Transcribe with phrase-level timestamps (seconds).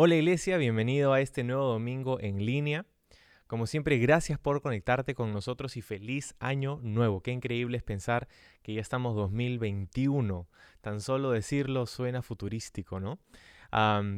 [0.00, 2.86] Hola iglesia, bienvenido a este nuevo domingo en línea.
[3.48, 7.20] Como siempre, gracias por conectarte con nosotros y feliz año nuevo.
[7.20, 8.28] Qué increíble es pensar
[8.62, 10.46] que ya estamos 2021.
[10.82, 13.18] Tan solo decirlo suena futurístico, ¿no?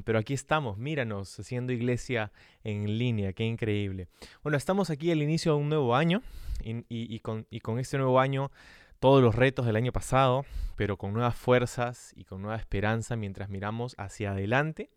[0.04, 2.30] pero aquí estamos, míranos, haciendo iglesia
[2.62, 4.08] en línea, qué increíble.
[4.42, 6.22] Bueno, estamos aquí al inicio de un nuevo año
[6.62, 8.52] y, con, y con este nuevo año
[8.98, 10.44] todos los retos del año pasado,
[10.76, 14.90] pero con nuevas fuerzas y con nueva esperanza mientras miramos hacia adelante,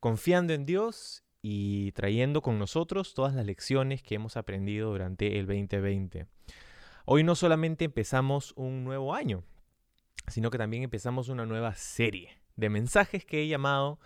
[0.00, 5.46] confiando en Dios y trayendo con nosotros todas las lecciones que hemos aprendido durante el
[5.46, 6.26] 2020.
[7.04, 9.44] Hoy no solamente empezamos un nuevo año,
[10.28, 13.98] sino que también empezamos una nueva serie de mensajes que he llamado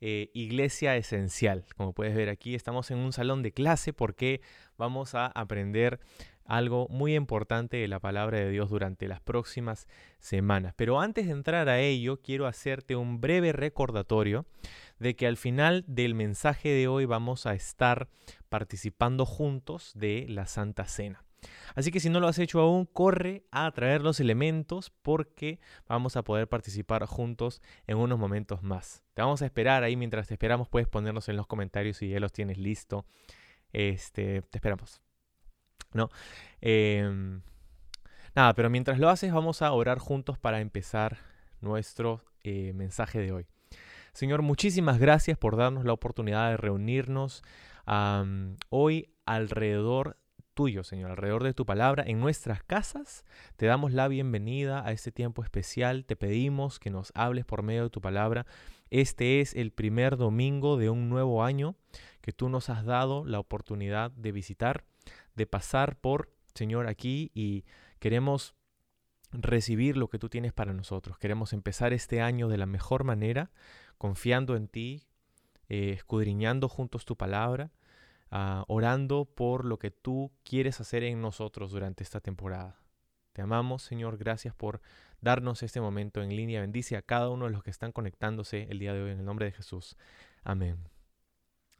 [0.00, 1.64] eh, Iglesia Esencial.
[1.76, 4.40] Como puedes ver aquí, estamos en un salón de clase porque
[4.76, 6.00] vamos a aprender
[6.44, 9.86] algo muy importante de la palabra de Dios durante las próximas
[10.18, 10.74] semanas.
[10.76, 14.46] Pero antes de entrar a ello, quiero hacerte un breve recordatorio
[14.98, 18.08] de que al final del mensaje de hoy vamos a estar
[18.48, 21.24] participando juntos de la Santa Cena.
[21.74, 26.16] Así que si no lo has hecho aún, corre a traer los elementos porque vamos
[26.16, 29.02] a poder participar juntos en unos momentos más.
[29.14, 32.20] Te vamos a esperar ahí mientras te esperamos, puedes ponernos en los comentarios si ya
[32.20, 33.06] los tienes listo.
[33.72, 35.00] Este, te esperamos.
[35.92, 36.08] ¿No?
[36.60, 37.42] Em,
[38.34, 41.18] nada, pero mientras lo haces, vamos a orar juntos para empezar
[41.60, 43.46] nuestro eh, mensaje de hoy.
[44.12, 47.42] Señor, muchísimas gracias por darnos la oportunidad de reunirnos
[48.68, 50.16] hoy alrededor
[50.60, 53.24] tuyo, Señor, alrededor de tu palabra, en nuestras casas.
[53.56, 56.04] Te damos la bienvenida a este tiempo especial.
[56.04, 58.44] Te pedimos que nos hables por medio de tu palabra.
[58.90, 61.76] Este es el primer domingo de un nuevo año
[62.20, 64.84] que tú nos has dado la oportunidad de visitar,
[65.34, 67.64] de pasar por, Señor, aquí y
[67.98, 68.54] queremos
[69.32, 71.16] recibir lo que tú tienes para nosotros.
[71.16, 73.50] Queremos empezar este año de la mejor manera,
[73.96, 75.06] confiando en ti,
[75.70, 77.70] eh, escudriñando juntos tu palabra
[78.30, 82.80] Ah, orando por lo que tú quieres hacer en nosotros durante esta temporada.
[83.32, 84.80] Te amamos, Señor, gracias por
[85.20, 86.60] darnos este momento en línea.
[86.60, 89.24] Bendice a cada uno de los que están conectándose el día de hoy en el
[89.24, 89.96] nombre de Jesús.
[90.44, 90.78] Amén.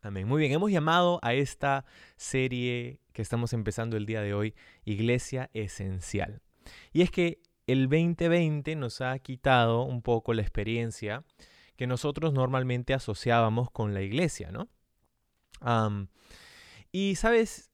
[0.02, 0.26] Amén.
[0.26, 1.84] Muy bien, hemos llamado a esta
[2.16, 6.40] serie que estamos empezando el día de hoy, Iglesia Esencial.
[6.92, 11.22] Y es que el 2020 nos ha quitado un poco la experiencia
[11.76, 14.68] que nosotros normalmente asociábamos con la iglesia, ¿no?
[16.92, 17.70] Y sabes,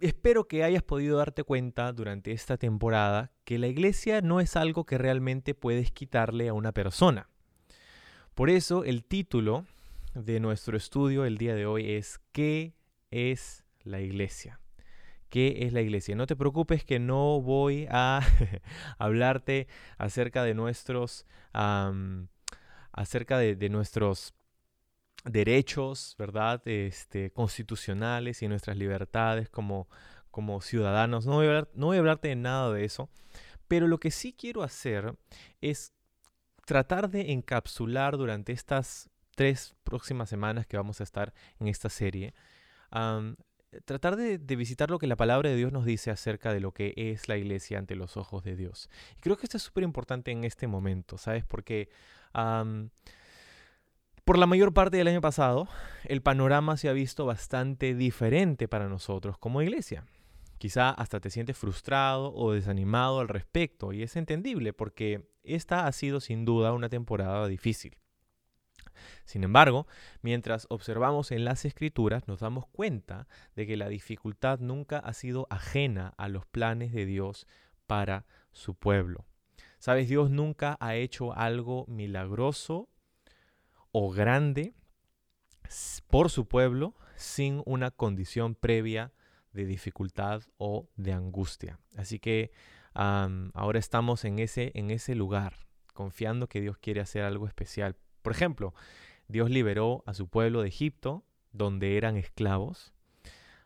[0.00, 4.84] espero que hayas podido darte cuenta durante esta temporada que la iglesia no es algo
[4.84, 7.28] que realmente puedes quitarle a una persona.
[8.34, 9.66] Por eso el título
[10.14, 12.74] de nuestro estudio el día de hoy es ¿Qué
[13.10, 14.60] es la iglesia?
[15.28, 16.14] ¿Qué es la iglesia?
[16.16, 18.20] No te preocupes que no voy a
[18.98, 19.66] hablarte
[19.98, 21.26] acerca de nuestros,
[22.92, 24.34] acerca de nuestros
[25.30, 26.60] derechos, ¿verdad?
[26.66, 29.88] Este, constitucionales y nuestras libertades como,
[30.30, 31.26] como ciudadanos.
[31.26, 33.08] No voy, a no voy a hablarte de nada de eso,
[33.68, 35.16] pero lo que sí quiero hacer
[35.60, 35.92] es
[36.64, 42.34] tratar de encapsular durante estas tres próximas semanas que vamos a estar en esta serie,
[43.84, 46.94] tratar de, visitar lo que la palabra de Dios nos dice acerca de lo que
[46.96, 48.90] es la iglesia ante los ojos de Dios.
[49.20, 51.44] Creo que esto es súper importante en este momento, ¿sabes?
[51.44, 51.88] Porque
[54.28, 55.68] por la mayor parte del año pasado,
[56.04, 60.04] el panorama se ha visto bastante diferente para nosotros como iglesia.
[60.58, 65.92] Quizá hasta te sientes frustrado o desanimado al respecto, y es entendible porque esta ha
[65.92, 67.96] sido sin duda una temporada difícil.
[69.24, 69.86] Sin embargo,
[70.20, 75.46] mientras observamos en las escrituras, nos damos cuenta de que la dificultad nunca ha sido
[75.48, 77.46] ajena a los planes de Dios
[77.86, 79.24] para su pueblo.
[79.78, 82.90] Sabes, Dios nunca ha hecho algo milagroso
[83.92, 84.74] o grande
[86.08, 89.12] por su pueblo sin una condición previa
[89.52, 91.78] de dificultad o de angustia.
[91.96, 92.52] Así que
[92.94, 95.54] ahora estamos en ese, en ese lugar,
[95.94, 97.96] confiando que Dios quiere hacer algo especial.
[98.22, 98.74] Por ejemplo,
[99.28, 102.92] Dios liberó a su pueblo de Egipto, donde eran esclavos.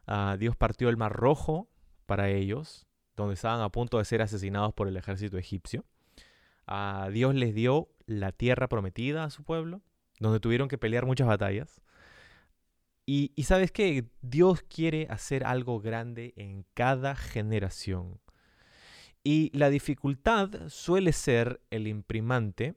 [0.06, 1.68] Ah, Dios partió el mar rojo
[2.06, 2.86] para ellos,
[3.16, 5.84] donde estaban a punto de ser asesinados por el ejército egipcio.
[6.66, 9.82] Ah, Dios les dio la tierra prometida a su pueblo
[10.22, 11.80] donde tuvieron que pelear muchas batallas.
[13.04, 18.20] Y, sabes que Dios quiere hacer algo grande en cada generación.
[19.24, 22.74] Y la dificultad suele ser el imprimante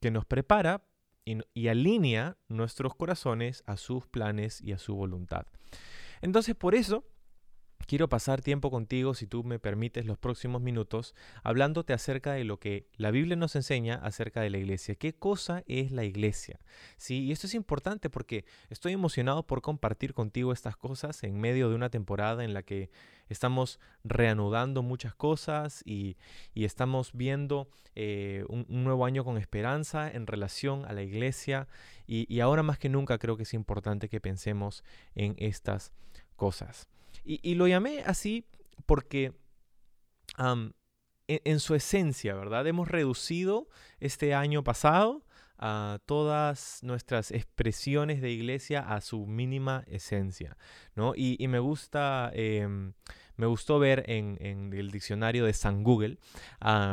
[0.00, 0.82] que nos prepara
[1.24, 5.46] y, y, alinea nuestros corazones a sus planes y a su voluntad.
[6.22, 7.04] Entonces, por eso
[7.86, 12.58] quiero pasar tiempo contigo, si tú me permites, los próximos minutos, hablándote acerca de lo
[12.58, 14.94] que la Biblia nos enseña acerca de la iglesia.
[14.94, 16.60] ¿Qué cosa es la iglesia?
[16.96, 21.68] Sí, y esto es importante porque estoy emocionado por compartir contigo estas cosas en medio
[21.68, 22.90] de una temporada en la que
[23.28, 26.16] estamos reanudando muchas cosas y,
[26.54, 31.68] estamos viendo eh, un, nuevo año con esperanza en relación a la iglesia.
[32.06, 34.82] Y, y ahora más que nunca creo que es importante que pensemos
[35.14, 35.92] en estas
[36.34, 36.88] cosas.
[37.24, 38.46] Y, lo llamé así
[38.86, 39.32] porque
[41.26, 42.66] en, su esencia, ¿verdad?
[42.66, 43.68] Hemos reducido
[44.00, 45.25] este año pasado
[45.58, 50.56] a todas nuestras expresiones de iglesia a su mínima esencia,
[50.94, 51.14] ¿no?
[51.16, 52.30] Y, me gusta...
[52.34, 52.92] Em,
[53.36, 54.38] me gustó ver en,
[54.72, 56.18] el diccionario de San Google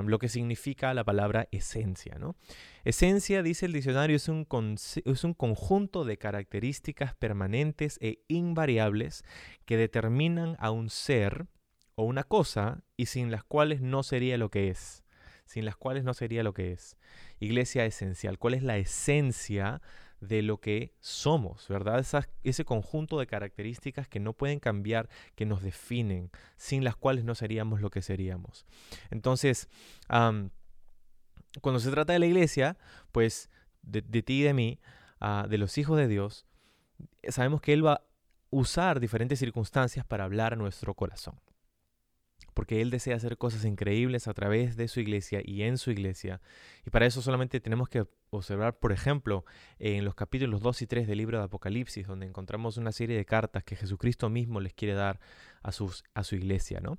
[0.05, 2.17] lo que significa la palabra esencia.
[2.19, 2.35] ¿no?
[2.83, 4.45] Esencia, dice el diccionario, es un,
[5.05, 9.23] es un conjunto de características permanentes e invariables
[9.65, 11.47] que determinan a un ser
[11.95, 15.02] o una cosa y sin las cuales no sería lo que es.
[15.45, 16.97] Sin las cuales no sería lo que es.
[17.39, 18.39] Iglesia esencial.
[18.39, 19.81] ¿Cuál es la esencia
[20.27, 22.05] de lo que somos, ¿verdad?
[22.43, 27.35] ese conjunto de características que no pueden cambiar, que nos definen, sin las cuales no
[27.35, 28.65] seríamos lo que seríamos.
[29.11, 29.67] Entonces,
[30.07, 32.77] cuando se trata de la iglesia,
[33.11, 33.49] pues
[33.81, 34.79] de, ti y de mí,
[35.19, 36.45] ah, de los hijos de Dios,
[37.27, 38.03] sabemos que Él va a
[38.49, 41.39] usar diferentes circunstancias para hablar a nuestro corazón
[42.53, 46.41] porque Él desea hacer cosas increíbles a través de su iglesia y en su iglesia.
[46.85, 49.45] Y para eso solamente tenemos que observar, por ejemplo,
[49.79, 53.25] en los capítulos 2 y 3 del libro de Apocalipsis, donde encontramos una serie de
[53.25, 55.19] cartas que Jesucristo mismo les quiere dar
[55.61, 56.97] a, a su iglesia, ¿no?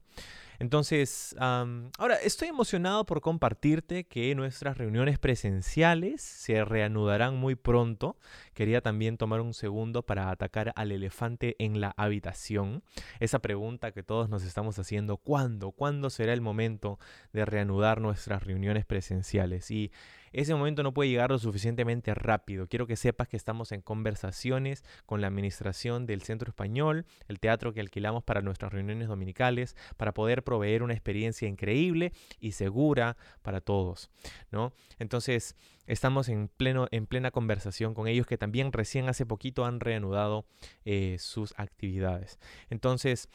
[0.59, 8.17] Entonces, ahora estoy emocionado por compartirte que nuestras reuniones presenciales se reanudarán muy pronto.
[8.55, 12.83] Quería también tomar un segundo para atacar al elefante en la habitación.
[13.21, 15.73] Esa pregunta que todos nos estamos haciendo, ¿cuándo?
[15.73, 16.99] ¿Cuándo será el momento
[17.33, 19.71] de reanudar nuestras reuniones presenciales?
[19.71, 19.91] Y
[20.35, 22.67] ese momento no puede llegar lo suficientemente rápido.
[22.67, 27.73] Quiero que sepas que estamos en conversaciones con la administración del Centro Español, el teatro
[27.73, 33.61] que alquilamos para nuestras reuniones dominicales, para poder proveer una experiencia increíble y segura para
[33.61, 34.11] todos,
[34.51, 34.73] ¿no?
[34.99, 39.79] Entonces, estamos en, pleno, en plena conversación con ellos que también recién hace poquito han
[39.79, 40.47] reanudado
[40.85, 42.41] eh, sus actividades.
[42.71, 43.29] Entonces,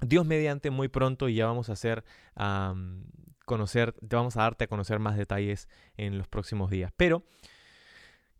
[0.00, 2.04] Dios mediante muy pronto y ya vamos a hacer
[3.48, 6.92] conocer, te vamos a darte a conocer más detalles en los próximos días.
[6.96, 7.24] Pero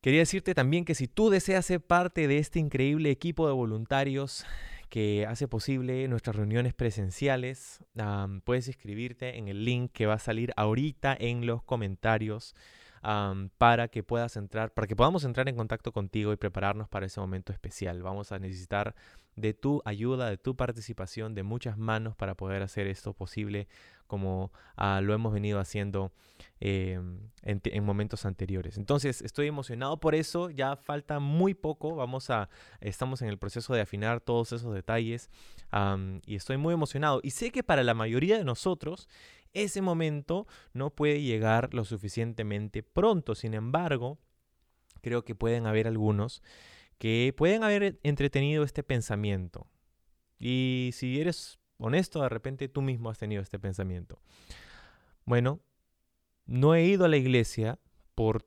[0.01, 4.47] quería decirte también que si tú deseas ser parte de este increíble equipo de voluntarios
[4.89, 7.85] que hace posible nuestras reuniones presenciales,
[8.45, 12.55] puedes inscribirte en el link que va a salir ahorita en los comentarios
[13.59, 17.21] para que puedas entrar, para que podamos entrar en contacto contigo y prepararnos para ese
[17.21, 18.03] momento especial.
[18.03, 18.95] Vamos a necesitar
[19.41, 23.69] de tu ayuda, de tu participación, de muchas manos para poder hacer esto posible
[24.07, 26.13] como ah, lo hemos venido haciendo
[26.61, 28.79] em, en, momentos anteriores.
[28.79, 32.49] Entonces estoy emocionado por eso, ya falta muy poco, vamos a,
[32.81, 35.31] estamos en el proceso de afinar todos esos detalles
[36.27, 37.21] y estoy muy emocionado.
[37.23, 39.09] Y sé que para la mayoría de nosotros
[39.53, 44.19] ese momento no puede llegar lo suficientemente pronto, sin embargo,
[45.01, 46.43] creo que pueden haber algunos
[46.99, 49.67] que pueden haber entretenido este pensamiento.
[50.39, 54.21] Y si eres honesto, de repente tú mismo has tenido este pensamiento.
[55.25, 55.61] Bueno,
[56.47, 57.79] no he ido a la iglesia
[58.15, 58.47] por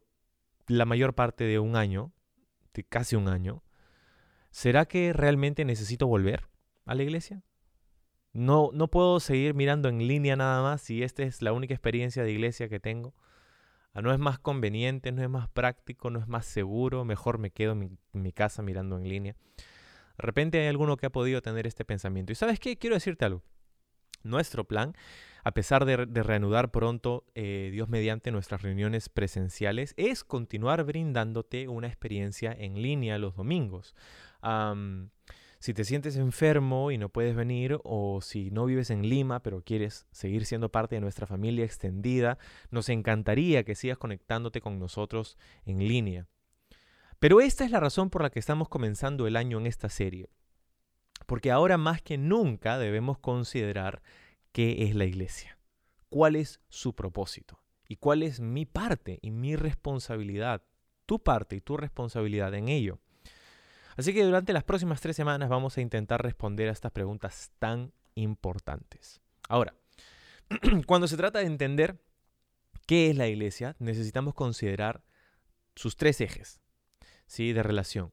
[0.68, 2.13] la mayor parte de un año,
[2.74, 3.63] de casi un año.
[4.52, 6.49] ¿Será que realmente necesito volver
[6.85, 7.44] a la iglesia?
[8.33, 12.23] No, no puedo seguir mirando en línea nada más si esta es la única experiencia
[12.23, 13.14] de iglesia que tengo.
[13.94, 17.74] No es más conveniente, no es más práctico, no es más seguro, mejor me quedo
[17.74, 19.36] en mi, casa mirando en línea.
[20.18, 22.31] De repente hay alguno que ha podido tener este pensamiento.
[22.31, 23.44] Y sabes qué, quiero decirte algo.
[24.24, 24.94] Nuestro plan,
[25.44, 31.88] a pesar de, reanudar pronto, eh, Dios mediante nuestras reuniones presenciales, es continuar brindándote una
[31.88, 33.95] experiencia en línea los domingos.
[35.61, 39.61] Si te sientes enfermo y no puedes venir o si no vives en Lima pero
[39.61, 42.39] quieres seguir siendo parte de nuestra familia extendida,
[42.71, 46.25] nos encantaría que sigas conectándote con nosotros en línea.
[47.19, 50.31] Pero esta es la razón por la que estamos comenzando el año en esta serie.
[51.27, 54.01] Porque ahora más que nunca debemos considerar
[54.53, 55.59] qué es la iglesia,
[56.09, 60.63] cuál es su propósito y cuál es mi parte y mi responsabilidad,
[61.06, 62.99] tu parte y tu responsabilidad en ello.
[63.98, 67.92] Así que durante las próximas tres semanas vamos a intentar responder a estas preguntas tan
[68.16, 69.21] importantes.
[69.50, 69.74] Ahora,
[70.86, 72.00] cuando se trata de entender
[72.88, 75.04] qué es la iglesia, necesitamos considerar
[75.76, 76.62] sus tres ejes
[77.28, 77.54] ¿sí?
[77.54, 78.12] de relación.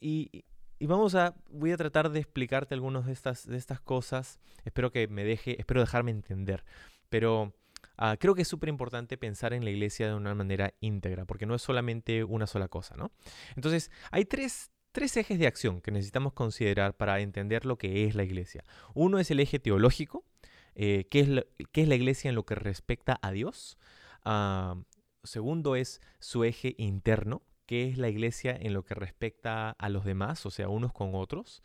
[0.00, 0.44] y,
[0.80, 4.40] y vamos a, voy a tratar de explicarte algunas de estas, de estas cosas.
[4.64, 6.64] Espero que me deje, espero dejarme entender.
[7.10, 7.52] Pero
[8.00, 11.46] ah, creo que es súper importante pensar en la iglesia de una manera íntegra, porque
[11.46, 13.12] no es solamente una sola cosa, ¿no?
[13.54, 18.16] Entonces, hay tres, tres ejes de acción que necesitamos considerar para entender lo que es
[18.16, 18.64] la iglesia.
[18.94, 20.24] Uno es el eje teológico,
[20.74, 23.78] eh, ¿qué, es la, es la, iglesia en lo que respecta a Dios.
[24.24, 24.76] Ah,
[25.22, 30.04] segundo es su eje interno, qué es la iglesia en lo que respecta a los
[30.04, 31.62] demás, o sea, unos con otros,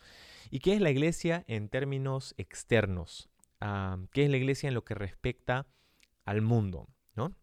[0.51, 3.29] y qué es la iglesia en términos externos,
[3.61, 5.65] ah, qué es la iglesia en lo que respecta
[6.25, 7.35] al mundo, ¿no?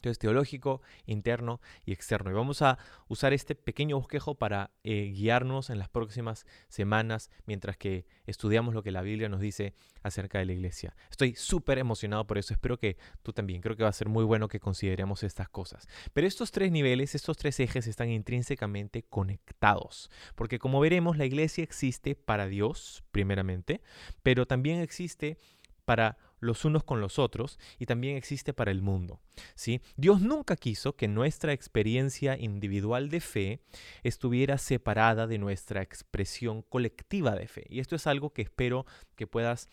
[0.00, 2.30] Entonces, teológico, interno y externo.
[2.30, 7.76] Y vamos a usar este pequeño bosquejo para eh, guiarnos en las próximas semanas mientras
[7.76, 10.96] que estudiamos lo que la Biblia nos dice acerca de la iglesia.
[11.10, 12.54] Estoy súper emocionado por eso.
[12.54, 13.60] Espero que tú también.
[13.60, 15.86] Creo que va a ser muy bueno que consideremos estas cosas.
[16.14, 20.10] Pero estos tres niveles, estos tres ejes están intrínsecamente conectados.
[20.34, 23.82] Porque como veremos, la iglesia existe para Dios, primeramente,
[24.22, 25.36] pero también existe
[25.84, 29.20] para los unos con los otros y también existe para el mundo.
[29.54, 29.80] ¿sí?
[29.96, 33.60] Dios nunca quiso que nuestra experiencia individual de fe
[34.02, 37.66] estuviera separada de nuestra expresión colectiva de fe.
[37.68, 39.68] Y esto es algo que espero que puedas,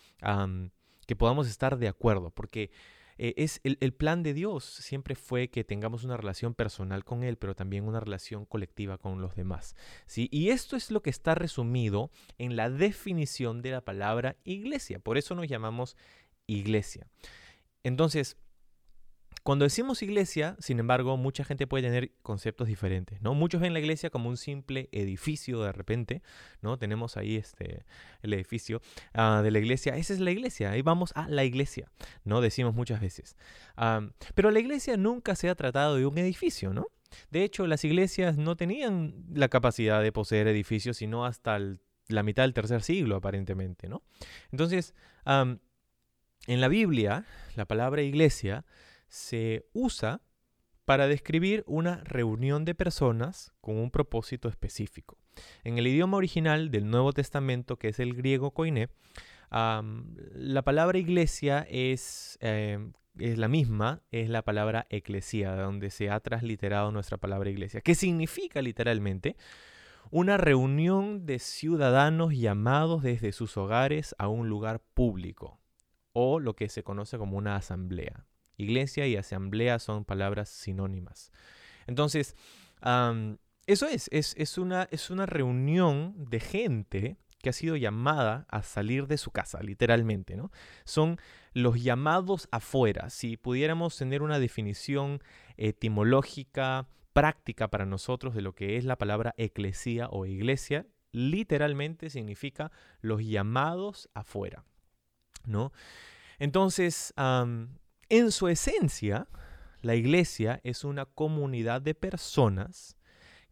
[1.06, 2.70] que podamos estar de acuerdo, porque
[3.18, 7.24] eh, es el, el, plan de Dios siempre fue que tengamos una relación personal con
[7.24, 9.74] Él, pero también una relación colectiva con los demás.
[10.06, 10.28] ¿sí?
[10.30, 15.00] Y esto es lo que está resumido en la definición de la palabra iglesia.
[15.00, 15.96] Por eso nos llamamos
[16.48, 17.06] iglesia.
[17.84, 18.36] Entonces,
[19.48, 23.32] cuando decimos iglesia, sin embargo, mucha gente puede tener conceptos diferentes, ¿no?
[23.32, 26.22] Muchos ven la iglesia como un simple edificio de repente,
[26.60, 26.78] ¿no?
[26.78, 27.86] Tenemos ahí este,
[28.20, 28.82] el edificio
[29.14, 29.96] ah, de la iglesia.
[29.96, 31.90] Esa es la iglesia, ahí vamos a la iglesia,
[32.24, 32.42] ¿no?
[32.42, 33.36] Decimos muchas veces.
[34.34, 36.88] pero la iglesia nunca se ha tratado de un edificio, ¿no?
[37.30, 41.58] De hecho, las iglesias no tenían la capacidad de poseer edificios, sino hasta
[42.08, 44.02] la mitad del tercer siglo, aparentemente, ¿no?
[44.50, 44.94] Entonces,
[46.46, 47.24] en la Biblia,
[47.56, 48.64] la palabra iglesia
[49.08, 50.22] se usa
[50.84, 55.18] para describir una reunión de personas con un propósito específico.
[55.62, 58.88] En el idioma original del Nuevo Testamento, que es el griego koiné,
[59.50, 66.08] la palabra iglesia es, em, es, la misma, es la palabra eclesia, de donde se
[66.08, 69.36] ha transliterado nuestra palabra iglesia, que significa literalmente
[70.10, 75.58] una reunión de ciudadanos llamados desde sus hogares a un lugar público
[76.20, 78.26] o lo que se conoce como una asamblea.
[78.56, 81.30] Iglesia y asamblea son palabras sinónimas.
[81.86, 82.34] Entonces,
[83.66, 89.06] eso es, es, una, es una reunión de gente que ha sido llamada a salir
[89.06, 90.50] de su casa, literalmente, ¿no?
[90.84, 91.20] Son
[91.52, 93.10] los llamados afuera.
[93.10, 95.22] Si pudiéramos tener una definición
[95.56, 102.72] etimológica, práctica para nosotros de lo que es la palabra eclesía o iglesia, literalmente significa
[103.02, 104.64] los llamados afuera,
[105.48, 105.72] ¿no?
[106.38, 109.26] Entonces, en su esencia,
[109.80, 112.96] la iglesia es una comunidad de personas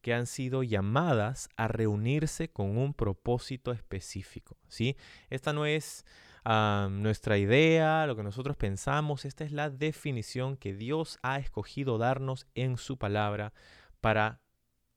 [0.02, 4.56] que han sido llamadas a reunirse con un propósito específico.
[4.68, 4.96] ¿sí?
[5.30, 6.04] Esta no es
[6.44, 12.46] nuestra idea, lo que nosotros pensamos, esta es la definición que Dios ha escogido darnos
[12.54, 13.52] en su palabra
[14.00, 14.40] para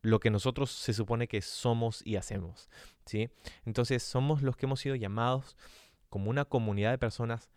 [0.03, 2.69] lo que nosotros se supone que somos y hacemos.
[3.05, 3.29] ¿sí?
[3.65, 5.57] Entonces somos los que hemos sido llamados
[6.09, 7.49] como una comunidad de personas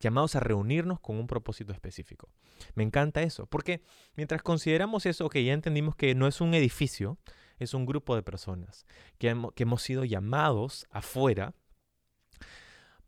[0.00, 2.28] llamados a reunirnos con un propósito específico.
[2.74, 3.82] Me encanta eso, porque
[4.16, 7.18] mientras consideramos eso, que ya entendimos que no es un edificio,
[7.58, 8.86] es un grupo de personas
[9.18, 11.54] que, hemos, sido llamados afuera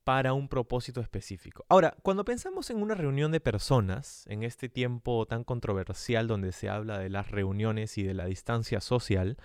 [0.05, 1.65] para un propósito específico.
[1.69, 6.69] Ahora, cuando pensamos en una reunión de personas, en este tiempo tan controversial donde se
[6.69, 9.37] habla de las reuniones y de la distancia social,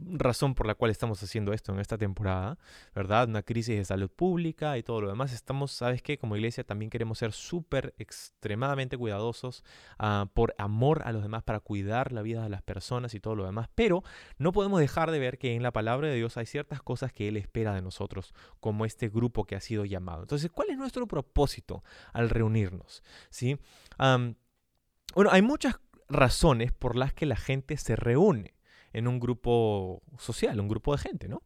[0.00, 2.58] razón por la cual estamos haciendo esto en esta temporada,
[2.94, 3.28] ¿verdad?
[3.28, 5.32] Una crisis de salud pública y todo lo demás.
[5.32, 6.18] Estamos, ¿sabes qué?
[6.18, 9.64] Como iglesia también queremos ser súper, extremadamente cuidadosos
[9.98, 13.36] ah, por amor a los demás, para cuidar la vida de las personas y todo
[13.36, 13.68] lo demás.
[13.74, 14.02] Pero
[14.38, 17.28] no podemos dejar de ver que en la palabra de Dios hay ciertas cosas que
[17.28, 20.22] Él espera de nosotros, como este grupo que ha sido llamado.
[20.22, 23.02] Entonces, ¿cuál es nuestro propósito al reunirnos?
[23.30, 23.58] ¿Sí?
[23.98, 28.57] bueno, hay muchas razones por las que la gente se reúne
[28.98, 31.42] en un grupo social, un grupo de gente, ¿no?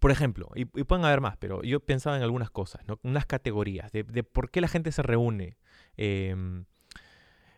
[0.00, 2.98] por ejemplo, y, pueden haber más, pero yo pensaba en algunas cosas, ¿no?
[3.02, 5.56] Unas categorías de, por qué la gente se reúne
[5.96, 6.66] em,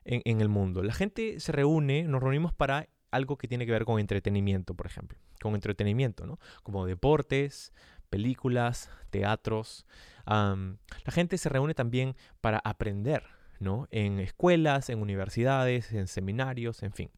[0.04, 0.82] en, el mundo.
[0.82, 4.86] La gente se reúne, nos reunimos para algo que tiene que ver con entretenimiento, por
[4.86, 5.18] ejemplo.
[5.40, 6.38] Con entretenimiento, ¿no?
[6.62, 7.72] Como deportes,
[8.08, 9.86] películas, teatros.
[10.26, 13.24] la gente se reúne también para aprender,
[13.58, 13.88] ¿no?
[13.90, 17.10] En escuelas, en universidades, en seminarios, en fin.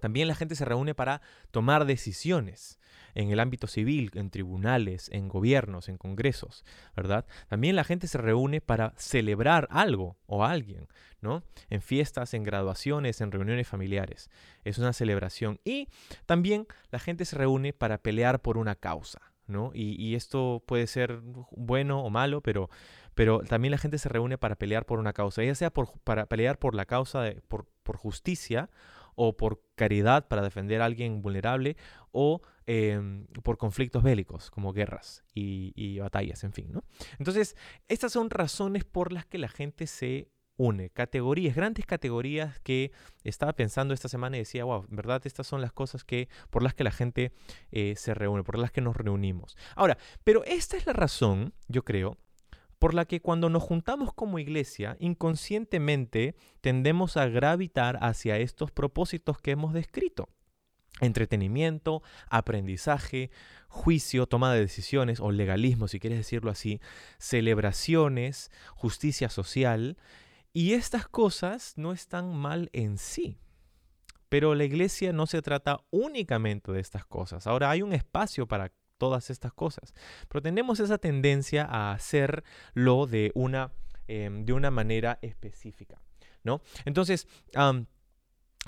[0.00, 2.78] También la gente se reúne para tomar decisiones
[3.16, 7.24] en el ámbito civil, en tribunales, en gobiernos, en congresos, ¿verdad?
[7.48, 10.86] También la gente se reúne para celebrar algo o alguien,
[11.22, 11.42] ¿no?
[11.70, 14.30] En fiestas, en graduaciones, en reuniones familiares.
[14.64, 15.60] Es una celebración.
[15.64, 15.88] Y
[16.26, 19.70] también la gente se reúne para pelear por una causa, ¿no?
[19.72, 21.20] Y, esto puede ser
[21.52, 22.68] bueno o malo, pero,
[23.14, 26.26] pero también la gente se reúne para pelear por una causa, ya sea por, para
[26.26, 28.68] pelear por la causa, de, por, por justicia
[29.16, 31.76] o por caridad para defender a alguien vulnerable
[32.12, 36.84] o em, por conflictos bélicos como guerras y, batallas, en fin, ¿no?
[37.18, 37.56] Entonces,
[37.88, 42.92] estas son razones por las que la gente se une, categorías, grandes categorías que
[43.24, 45.20] estaba pensando esta semana y decía, wow, ¿verdad?
[45.24, 47.32] Estas son las cosas que, por las que la gente
[47.72, 49.56] eh, se reúne, por las que nos reunimos.
[49.74, 52.16] Ahora, pero esta es la razón, yo creo,
[52.78, 59.38] por la que cuando nos juntamos como iglesia, inconscientemente tendemos a gravitar hacia estos propósitos
[59.38, 60.28] que hemos descrito.
[61.00, 63.30] Entretenimiento, aprendizaje,
[63.68, 66.80] juicio, toma de decisiones o legalismo, si quieres decirlo así,
[67.18, 69.98] celebraciones, justicia social.
[70.52, 73.38] Y estas cosas no están mal en sí.
[74.28, 77.46] Pero la iglesia no se trata únicamente de estas cosas.
[77.46, 79.94] Ahora hay un espacio para todas estas cosas.
[80.28, 83.72] Pero tenemos esa tendencia a hacerlo de una,
[84.08, 86.00] em, de una manera específica,
[86.42, 86.60] ¿no?
[86.84, 87.26] Entonces,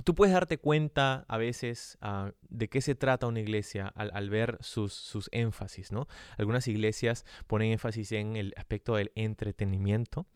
[0.04, 4.58] tú puedes darte cuenta a veces ah, de qué se trata una iglesia al, ver
[4.60, 6.06] sus, sus, énfasis, ¿no?
[6.36, 10.26] Algunas iglesias ponen énfasis en el aspecto del entretenimiento.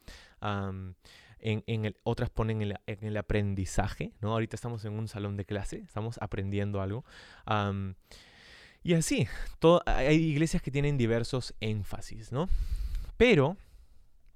[0.41, 4.33] en, el, otras ponen en, en, el aprendizaje, ¿no?
[4.33, 7.05] Ahorita estamos en un salón de clase, estamos aprendiendo algo.
[8.83, 9.29] Y así,
[9.87, 12.49] hay iglesias que tienen diversos énfasis, ¿no?
[13.17, 13.57] Pero,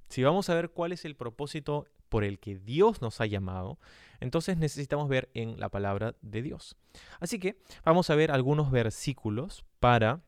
[0.08, 3.78] si vamos a ver cuál es el propósito por el que Dios nos ha llamado,
[4.20, 6.76] entonces necesitamos ver en la palabra de Dios.
[7.20, 10.22] Así que vamos a ver algunos versículos para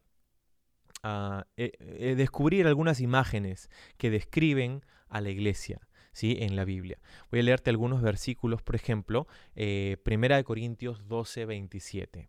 [1.03, 5.88] ah, eh, eh, descubrir algunas imágenes que describen a la iglesia.
[6.19, 6.37] ¿Sí?
[6.41, 6.99] en la Biblia.
[7.31, 12.29] Voy a leerte algunos versículos, por ejemplo, eh, Primera de Corintios 12, 27.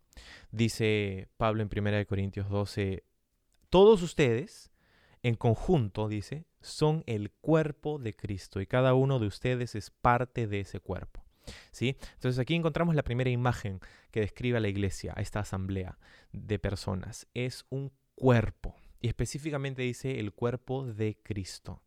[0.52, 3.02] Dice Pablo en Primera de Corintios 12,
[3.68, 4.70] todos ustedes,
[5.24, 10.46] en conjunto, dice, son el cuerpo de Cristo y cada uno de ustedes es parte
[10.46, 11.24] de ese cuerpo.
[11.72, 11.96] ¿Sí?
[12.14, 13.80] Entonces aquí encontramos la primera imagen
[14.12, 15.98] que describe a la iglesia, a esta asamblea
[16.30, 17.26] de personas.
[17.34, 21.82] Es un cuerpo y específicamente dice el cuerpo de Cristo.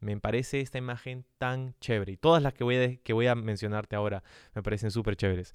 [0.00, 2.12] Me parece esta imagen tan chévere.
[2.12, 4.22] Y todas las que voy a, que voy a mencionarte ahora
[4.54, 5.54] me parecen súper chéveres.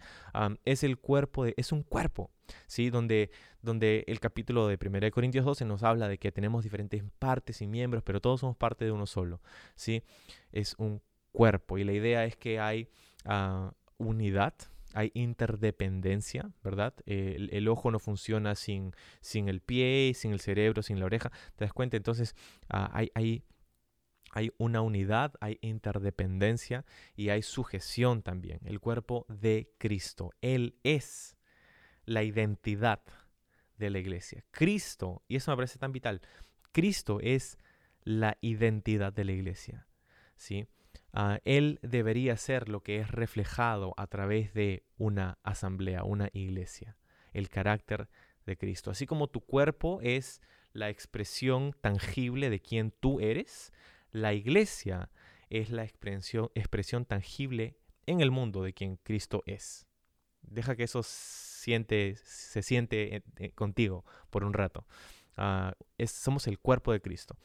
[0.66, 2.32] es el cuerpo, de, es un cuerpo,
[2.68, 2.90] ¿sí?
[2.90, 3.30] Donde,
[3.62, 7.68] donde el capítulo de 1 Corintios 12 nos habla de que tenemos diferentes partes y
[7.68, 9.42] miembros, pero todos somos parte de uno solo,
[9.76, 10.04] ¿sí?
[10.52, 11.02] Es un
[11.32, 11.78] cuerpo.
[11.78, 12.90] Y la idea es que hay
[13.26, 14.54] ah, unidad,
[14.94, 16.94] hay interdependencia, ¿verdad?
[17.06, 21.32] el, ojo no funciona sin, sin el pie, sin el cerebro, sin la oreja.
[21.56, 21.98] ¿Te das cuenta?
[21.98, 22.36] Entonces
[22.70, 23.44] ah, hay, hay
[24.32, 28.60] hay una unidad, hay interdependencia y hay sujeción también.
[28.66, 30.32] El cuerpo de Cristo.
[30.42, 31.38] Él es
[32.06, 33.02] la identidad
[33.78, 34.44] de la iglesia.
[34.52, 36.22] Cristo, y eso me parece tan vital,
[36.72, 37.58] Cristo es
[38.04, 39.88] la identidad de la iglesia.
[40.36, 40.68] ¿sí?
[41.14, 46.98] Ah, él debería ser lo que es reflejado a través de una asamblea, una iglesia,
[47.34, 48.10] el carácter
[48.46, 48.92] de Cristo.
[48.92, 50.42] Así como tu cuerpo es
[50.74, 53.74] la expresión tangible de quien tú eres,
[54.12, 55.10] la iglesia
[55.50, 59.88] es la expresión, tangible en el mundo de quien Cristo es.
[60.42, 63.24] Deja que eso siente, se siente
[63.56, 64.86] contigo por un rato.
[65.38, 67.38] Ah, somos el cuerpo de Cristo.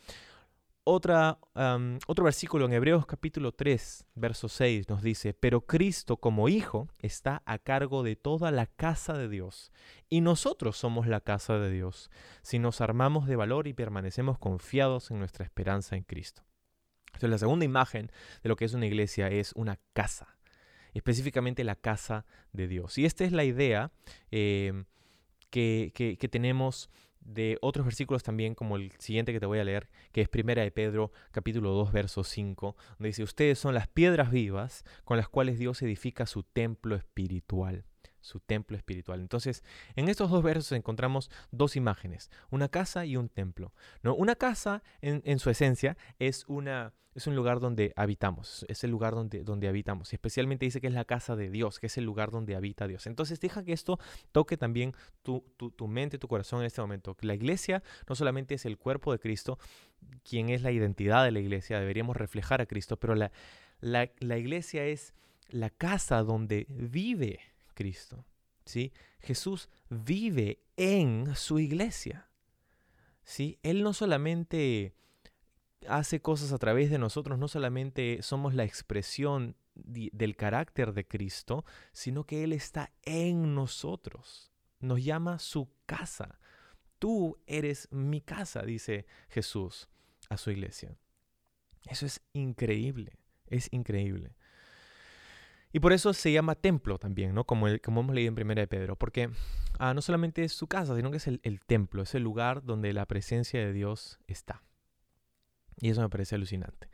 [0.88, 1.36] Otro
[2.22, 7.58] versículo en Hebreos capítulo 3, verso 6 nos dice, pero Cristo como Hijo está a
[7.58, 9.72] cargo de toda la casa de Dios
[10.08, 12.08] y nosotros somos la casa de Dios
[12.42, 16.45] si nos armamos de valor y permanecemos confiados en nuestra esperanza en Cristo.
[17.16, 18.10] Entonces la segunda imagen
[18.42, 20.36] de lo que es una iglesia es una casa,
[20.92, 22.98] específicamente la casa de Dios.
[22.98, 23.90] Y esta es la idea
[24.30, 24.84] que,
[25.50, 30.20] que, tenemos de otros versículos también, como el siguiente que te voy a leer, que
[30.20, 34.84] es Primera de Pedro, capítulo 2, verso 5, donde dice, ustedes son las piedras vivas
[35.04, 37.84] con las cuales Dios edifica su templo espiritual
[38.26, 39.20] su templo espiritual.
[39.20, 39.62] Entonces,
[39.94, 43.72] en estos dos versos encontramos dos imágenes, una casa y un templo.
[44.02, 44.14] ¿no?
[44.14, 49.14] Una casa, en, su esencia, es, una, es un lugar donde habitamos, es el lugar
[49.14, 50.12] donde, donde habitamos.
[50.12, 52.88] Y especialmente dice que es la casa de Dios, que es el lugar donde habita
[52.88, 53.06] Dios.
[53.06, 54.00] Entonces, deja que esto
[54.32, 57.16] toque también tu, tu, mente, tu corazón en este momento.
[57.20, 59.58] La iglesia no solamente es el cuerpo de Cristo,
[60.28, 63.30] quien es la identidad de la iglesia, deberíamos reflejar a Cristo, pero la,
[63.80, 65.14] la, la iglesia es
[65.48, 67.38] la casa donde vive
[67.76, 68.24] Cristo.
[68.64, 68.92] ¿sí?
[69.20, 72.28] Jesús vive en su iglesia.
[73.22, 73.60] ¿sí?
[73.62, 74.96] Él no solamente
[75.88, 81.64] hace cosas a través de nosotros, no solamente somos la expresión del carácter de Cristo,
[81.92, 84.50] sino que Él está en nosotros.
[84.80, 86.40] Nos llama su casa.
[86.98, 89.88] Tú eres mi casa, dice Jesús
[90.30, 90.96] a su iglesia.
[91.84, 94.34] Eso es increíble, es increíble.
[95.72, 97.44] Y por eso se llama templo también, ¿no?
[97.44, 99.30] Como, como hemos leído en Primera de Pedro, porque
[99.78, 102.92] ah, no solamente es su casa, sino que es el, templo, es el lugar donde
[102.92, 104.62] la presencia de Dios está.
[105.80, 106.88] Y eso me parece alucinante.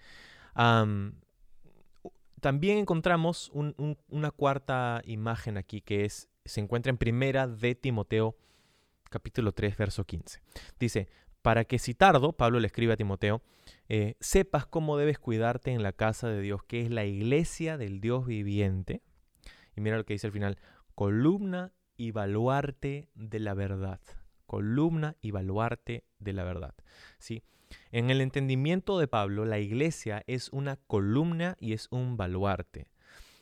[2.41, 8.37] también encontramos una cuarta imagen aquí que es, se encuentra en Primera de Timoteo,
[9.11, 10.41] capítulo 3, verso 15.
[10.81, 11.09] Dice,
[11.43, 13.43] para que si tardo, Pablo le escribe a Timoteo,
[13.89, 18.01] eh, sepas cómo debes cuidarte en la casa de Dios, que es la iglesia del
[18.01, 19.03] Dios viviente.
[19.77, 20.59] Y mira lo que dice al final,
[20.95, 24.01] columna y baluarte de la verdad.
[24.47, 26.75] Columna y baluarte de la verdad.
[27.19, 27.43] ¿Sí?
[27.91, 32.87] En el entendimiento de Pablo, la iglesia es una columna y es un baluarte.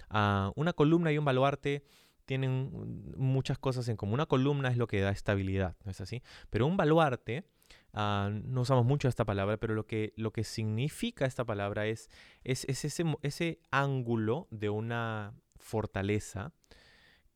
[0.08, 1.84] Ah, una columna y un baluarte
[2.24, 2.70] tienen
[3.16, 4.14] muchas cosas en común.
[4.14, 6.22] Una columna es lo que da estabilidad, ¿no es así?
[6.48, 7.44] Pero un baluarte
[7.92, 12.09] Ah, no usamos mucho esta palabra, pero lo que, lo que significa esta palabra es,
[12.44, 16.53] es, ese, ese, ángulo de una fortaleza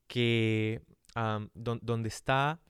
[0.07, 0.81] que
[1.53, 2.61] donde está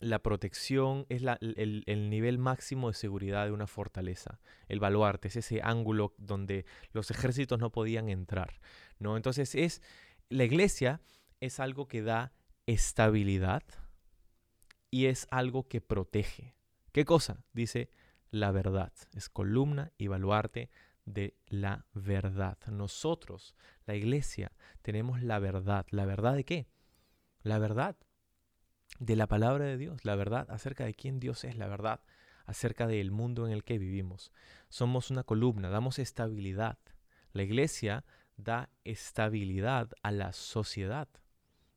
[0.00, 4.38] la protección, es el, el, nivel máximo de seguridad de una fortaleza.
[4.68, 8.60] El baluarte es ese ángulo donde los ejércitos no podían entrar.
[8.98, 9.16] ¿no?
[9.16, 9.82] Entonces es,
[10.28, 11.00] la iglesia
[11.40, 12.32] es algo que da
[12.66, 13.62] estabilidad
[14.90, 16.54] y es algo que protege.
[16.92, 17.42] ¿Qué cosa?
[17.52, 17.90] Dice
[18.30, 18.92] la verdad.
[19.14, 20.70] Es columna y baluarte
[21.04, 22.58] de la verdad.
[22.70, 23.54] Nosotros,
[23.86, 25.86] la iglesia, tenemos la verdad.
[25.90, 26.68] ¿La verdad de qué?
[27.42, 27.96] La verdad
[28.98, 32.00] de la palabra de Dios, la verdad acerca de quién Dios es, la verdad
[32.46, 34.32] acerca del mundo en el que vivimos.
[34.70, 36.78] Somos una columna, damos estabilidad.
[37.32, 38.04] La iglesia
[38.36, 41.08] da estabilidad a la sociedad.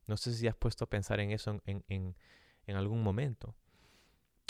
[0.06, 3.54] No sé si has puesto a pensar en eso en, en algún momento.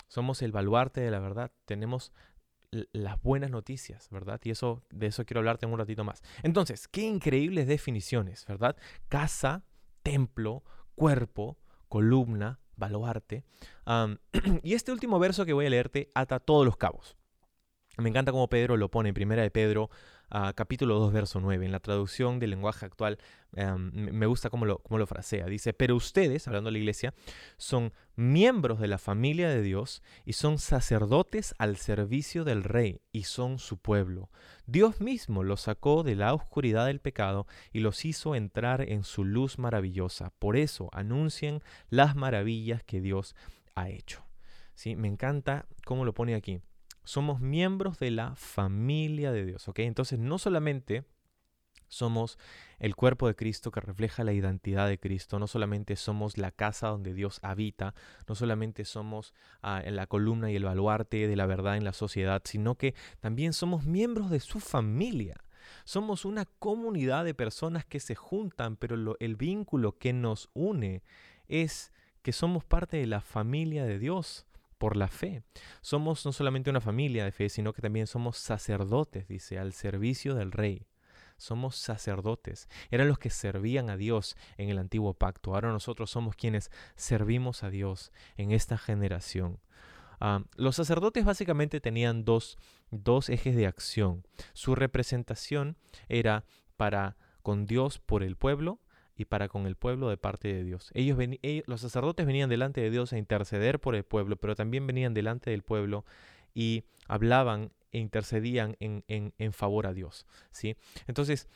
[0.07, 1.51] Somos el baluarte de la verdad.
[1.65, 2.11] Tenemos
[2.91, 4.39] las buenas noticias, ¿verdad?
[4.43, 6.21] Y eso, de eso quiero hablarte un ratito más.
[6.41, 8.75] Entonces, qué increíbles definiciones, ¿verdad?
[9.09, 9.63] Casa,
[10.01, 10.63] templo,
[10.95, 13.45] cuerpo, columna, baluarte.
[14.63, 17.15] y este último verso que voy a leerte ata todos los cabos.
[17.97, 19.91] Me encanta cómo Pedro lo pone en primera de Pedro
[20.55, 21.63] capítulo 2, verso 9.
[21.63, 23.19] En la traducción del lenguaje actual
[23.55, 25.45] em, me gusta cómo lo, cómo lo frasea.
[25.45, 27.13] Dice, pero ustedes, hablando de la iglesia,
[27.57, 33.25] son miembros de la familia de Dios y son sacerdotes al servicio del rey y
[33.25, 34.31] son su pueblo.
[34.65, 39.23] Dios mismo los sacó de la oscuridad del pecado y los hizo entrar en su
[39.23, 40.31] luz maravillosa.
[40.39, 43.35] Por eso anuncien las maravillas que Dios
[43.75, 44.25] ha hecho.
[44.73, 44.95] ¿Sí?
[44.95, 46.59] Me encanta cómo lo pone aquí
[47.03, 49.79] somos miembros de la familia de Dios, ¿ok?
[49.79, 51.05] Entonces no solamente
[51.93, 52.37] somos
[52.79, 56.87] el cuerpo de Cristo que refleja la identidad de Cristo, no solamente somos la casa
[56.87, 57.93] donde Dios habita,
[58.27, 62.41] no solamente somos ah, la columna y el baluarte de la verdad en la sociedad,
[62.45, 65.35] sino que también somos miembros de su familia.
[65.85, 71.03] Somos una comunidad de personas que se juntan, pero el vínculo que nos une
[71.47, 74.45] es que somos parte de la familia de Dios
[74.83, 75.43] por la fe.
[75.79, 80.35] Somos no solamente una familia de fe, sino que también somos sacerdotes, dice, al servicio
[80.35, 80.87] del rey.
[81.37, 82.67] Somos sacerdotes.
[82.91, 85.55] Eran los que servían a Dios en el antiguo pacto.
[85.55, 89.61] Ahora nosotros somos quienes servimos a Dios en esta generación.
[90.19, 92.57] Ah, los sacerdotes básicamente tenían dos,
[92.91, 94.27] dos ejes de acción.
[94.51, 95.77] Su representación
[96.09, 96.43] era
[96.75, 98.81] para con Dios por el pueblo
[99.23, 100.91] y para con el pueblo de parte de Dios.
[100.93, 101.17] Ellos,
[101.65, 105.49] los sacerdotes venían delante de Dios a interceder por el pueblo, pero también venían delante
[105.49, 106.05] del pueblo
[106.53, 110.25] y hablaban e intercedían en, en, favor a Dios.
[110.51, 110.75] ¿sí?
[111.07, 111.47] Entonces,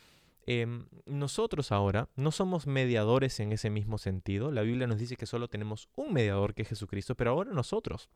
[0.46, 4.50] em, nosotros ahora no somos mediadores en ese mismo sentido.
[4.50, 8.08] La Biblia nos dice que solo tenemos un mediador que es Jesucristo, pero ahora nosotros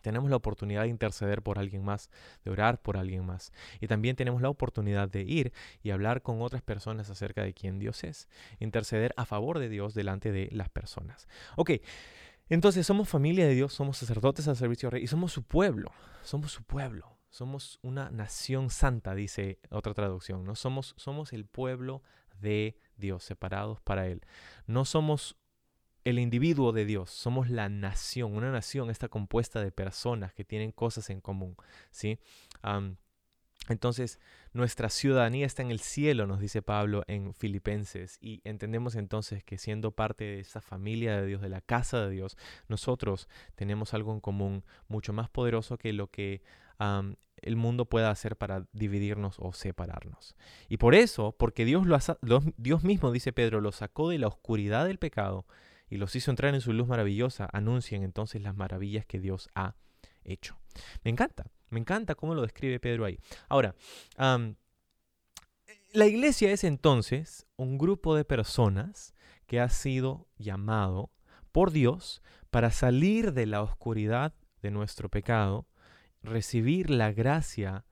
[0.00, 2.10] tenemos la oportunidad de interceder por alguien más,
[2.44, 3.52] de orar por alguien más.
[3.80, 7.78] Y también tenemos la oportunidad de ir y hablar con otras personas acerca de quién
[7.78, 8.28] Dios es.
[8.58, 11.28] Interceder a favor de Dios delante de las personas.
[11.56, 11.72] Ok,
[12.48, 15.92] entonces somos familia de Dios, somos sacerdotes al servicio del rey y somos su pueblo.
[16.22, 17.16] Somos su pueblo.
[17.30, 20.44] Somos una nación santa, dice otra traducción.
[20.44, 20.56] ¿no?
[20.56, 22.02] Somos, somos el pueblo
[22.40, 24.22] de Dios, separados para Él.
[24.66, 25.36] No somos
[26.04, 28.34] el individuo de Dios, somos la nación.
[28.34, 31.56] Una nación está compuesta de personas que tienen cosas en común,
[31.90, 32.18] ¿sí?
[33.68, 34.18] Entonces,
[34.52, 39.58] nuestra ciudadanía está en el cielo, nos dice Pablo en Filipenses, y entendemos entonces que
[39.58, 42.36] siendo parte de esa familia de Dios, de la casa de Dios,
[42.66, 46.42] nosotros tenemos algo en común mucho más poderoso que lo que
[46.78, 50.34] el mundo pueda hacer para dividirnos o separarnos.
[50.68, 54.86] Y por eso, porque Dios, lo Dios mismo, dice Pedro, lo sacó de la oscuridad
[54.86, 55.46] del pecado
[55.90, 59.74] y los hizo entrar en su luz maravillosa, anuncien entonces las maravillas que Dios ha
[60.24, 60.56] hecho.
[61.04, 63.18] Me encanta, me encanta cómo lo describe Pedro ahí.
[63.48, 63.74] Ahora,
[65.92, 69.12] la iglesia es entonces un grupo de personas
[69.46, 71.10] que ha sido llamado
[71.50, 75.66] por Dios para salir de la oscuridad de nuestro pecado
[76.22, 77.84] recibir la gracia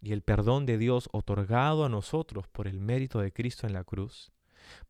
[0.00, 3.84] y el perdón de Dios otorgado a nosotros por el mérito de Cristo en la
[3.84, 4.32] cruz,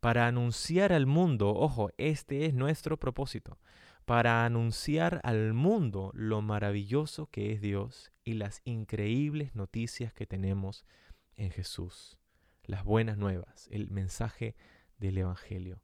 [0.00, 3.58] para anunciar al mundo, ojo, este es nuestro propósito,
[4.04, 10.84] para anunciar al mundo lo maravilloso que es Dios y las increíbles noticias que tenemos
[11.34, 12.18] en Jesús,
[12.64, 14.54] las buenas nuevas, el mensaje
[14.98, 15.82] del Evangelio.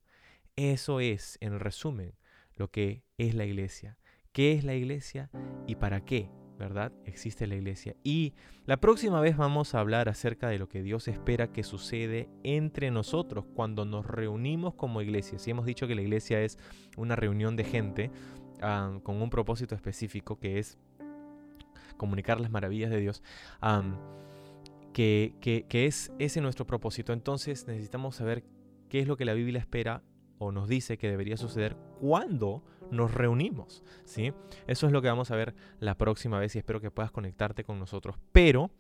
[0.56, 2.14] Eso es, en resumen,
[2.54, 3.98] lo que es la iglesia.
[4.32, 5.30] ¿Qué es la iglesia
[5.66, 6.30] y para qué
[6.62, 6.92] ¿verdad?
[7.04, 7.96] Existe la iglesia.
[8.02, 8.34] Y
[8.66, 12.90] la próxima vez vamos a hablar acerca de lo que Dios espera que sucede entre
[12.90, 15.38] nosotros cuando nos reunimos como iglesia.
[15.38, 16.58] Si hemos dicho que la iglesia es
[16.96, 18.10] una reunión de gente
[19.02, 20.78] con un propósito específico que es
[21.96, 23.22] comunicar las maravillas de Dios.
[24.92, 27.12] que, que es ese nuestro propósito.
[27.12, 28.44] Entonces necesitamos saber
[28.88, 30.02] qué es lo que la Biblia espera
[30.42, 34.32] o nos dice que debería suceder cuando nos reunimos, ¿sí?
[34.66, 37.64] Eso es lo que vamos a ver la próxima vez y espero que puedas conectarte
[37.64, 38.16] con nosotros.
[38.32, 38.70] Pero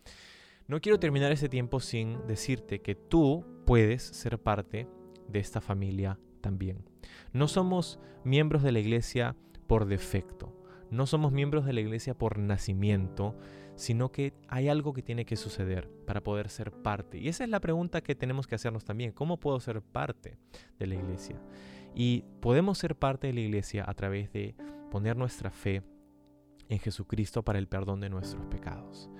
[0.66, 4.88] no quiero terminar ese tiempo sin decirte que tú puedes ser parte
[5.28, 6.84] de esta familia también.
[7.32, 10.52] No somos miembros de la iglesia por defecto.
[10.90, 13.36] No somos miembros de la iglesia por nacimiento,
[13.76, 17.18] sino que hay algo que tiene que suceder para poder ser parte.
[17.18, 19.12] Y esa es la pregunta que tenemos que hacernos también.
[19.12, 20.36] ¿Cómo puedo ser parte
[20.78, 21.40] de la iglesia?
[21.94, 24.54] Y podemos ser parte de la iglesia a través de
[24.90, 25.82] poner nuestra fe
[26.68, 29.10] en Jesucristo para el perdón de nuestros pecados.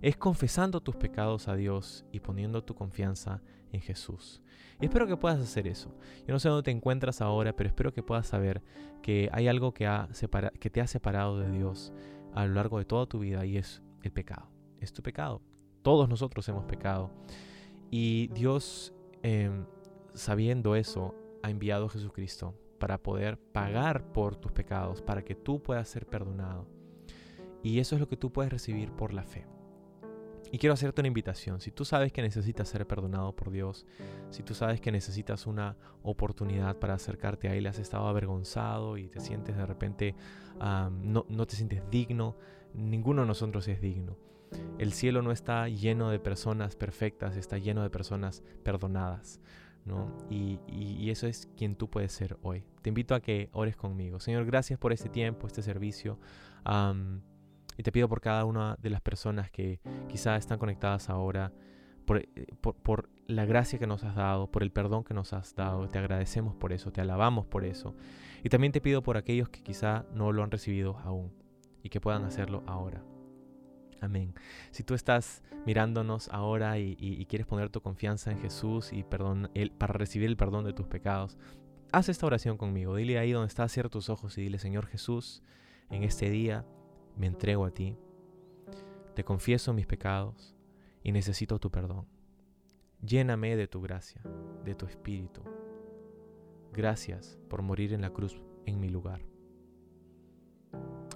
[0.00, 3.42] Es confesando tus pecados a Dios y poniendo tu confianza
[3.72, 4.42] en Jesús.
[4.80, 5.92] Espero que puedas hacer eso.
[6.26, 8.62] Yo no sé dónde te encuentras ahora, pero espero que puedas saber
[9.02, 10.08] que hay algo que, ha
[10.60, 11.92] que te ha separado de Dios
[12.32, 14.48] a lo largo de toda tu vida y es el pecado.
[14.80, 15.42] Es tu pecado.
[15.82, 17.10] Todos nosotros hemos pecado.
[17.90, 19.64] Y Dios, em,
[20.14, 25.62] sabiendo eso, ha enviado a Jesucristo para poder pagar por tus pecados, para que tú
[25.62, 26.66] puedas ser perdonado.
[27.62, 29.46] Y eso es lo que tú puedes recibir por la fe.
[30.50, 31.60] Y quiero hacerte una invitación.
[31.60, 33.86] Si tú sabes que necesitas ser perdonado por Dios,
[34.30, 39.08] si tú sabes que necesitas una oportunidad para acercarte a Él, has estado avergonzado y
[39.08, 40.14] te sientes de repente,
[40.58, 42.36] no, no te sientes digno,
[42.74, 44.16] ninguno de nosotros es digno.
[44.78, 49.40] El cielo no está lleno de personas perfectas, está lleno de personas perdonadas.
[50.30, 52.64] Y, eso es quien tú puedes ser hoy.
[52.82, 54.20] Te invito a que ores conmigo.
[54.20, 56.18] Señor, gracias por este tiempo, este servicio.
[57.76, 61.52] y te pido por cada una de las personas que quizá están conectadas ahora,
[62.04, 62.28] por, eh,
[62.60, 65.86] por, por, la gracia que nos has dado, por el perdón que nos has dado.
[65.88, 67.94] Te agradecemos por eso, te alabamos por eso.
[68.42, 71.32] Y también te pido por aquellos que quizá no lo han recibido aún
[71.88, 73.02] y que puedan hacerlo ahora.
[74.02, 74.34] Amén.
[74.72, 79.94] Si tú estás mirándonos ahora y, quieres poner tu confianza en Jesús y perdón, para
[79.94, 81.38] recibir el perdón de tus pecados,
[81.90, 82.94] haz esta oración conmigo.
[82.94, 85.42] Dile ahí donde estás, cierra tus ojos y dile, Señor Jesús,
[85.88, 86.66] en este día
[87.16, 87.96] me entrego a ti.
[89.14, 90.54] Te confieso mis pecados
[91.02, 92.06] y necesito tu perdón.
[93.00, 94.20] Lléname de tu gracia,
[94.62, 95.40] de tu espíritu.
[96.74, 99.27] Gracias por morir en la cruz en mi lugar.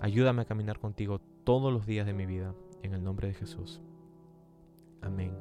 [0.03, 3.81] Ayúdame a caminar contigo todos los días de mi vida en el nombre de Jesús.
[5.01, 5.33] Amén.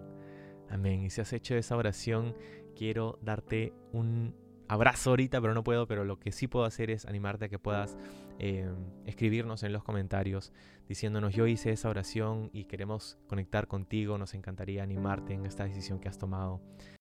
[0.70, 1.02] Amén.
[1.02, 2.36] Y si has hecho esa oración,
[2.76, 4.36] quiero darte un
[4.68, 7.58] abrazo ahorita, pero no puedo, pero lo que sí puedo hacer es animarte a que
[7.58, 7.98] puedas
[8.38, 8.70] eh,
[9.08, 10.54] escribirnos en los comentarios
[10.88, 16.00] diciéndonos yo hice esa oración y queremos conectar contigo, nos encantaría animarte en esta decisión
[16.00, 16.62] que has tomado